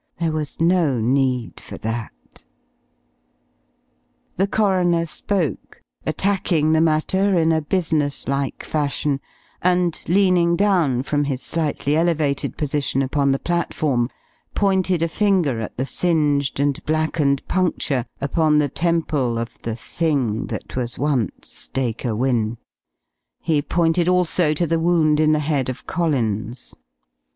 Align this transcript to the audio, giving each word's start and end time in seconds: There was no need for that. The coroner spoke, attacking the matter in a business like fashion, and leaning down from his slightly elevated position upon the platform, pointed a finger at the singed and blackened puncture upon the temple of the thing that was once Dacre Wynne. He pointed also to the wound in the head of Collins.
There 0.17 0.31
was 0.31 0.59
no 0.59 0.99
need 0.99 1.59
for 1.59 1.77
that. 1.77 2.43
The 4.37 4.47
coroner 4.47 5.05
spoke, 5.05 5.79
attacking 6.07 6.71
the 6.73 6.81
matter 6.81 7.37
in 7.37 7.51
a 7.51 7.61
business 7.61 8.27
like 8.27 8.63
fashion, 8.63 9.19
and 9.61 10.03
leaning 10.07 10.55
down 10.55 11.03
from 11.03 11.25
his 11.25 11.43
slightly 11.43 11.95
elevated 11.95 12.57
position 12.57 13.03
upon 13.03 13.31
the 13.31 13.37
platform, 13.37 14.09
pointed 14.55 15.03
a 15.03 15.07
finger 15.07 15.59
at 15.61 15.77
the 15.77 15.85
singed 15.85 16.59
and 16.59 16.83
blackened 16.83 17.47
puncture 17.47 18.07
upon 18.19 18.57
the 18.57 18.69
temple 18.69 19.37
of 19.37 19.55
the 19.61 19.75
thing 19.75 20.47
that 20.47 20.75
was 20.75 20.97
once 20.97 21.69
Dacre 21.71 22.15
Wynne. 22.15 22.57
He 23.39 23.61
pointed 23.61 24.09
also 24.09 24.55
to 24.55 24.65
the 24.65 24.79
wound 24.79 25.19
in 25.19 25.31
the 25.31 25.37
head 25.37 25.69
of 25.69 25.85
Collins. 25.85 26.73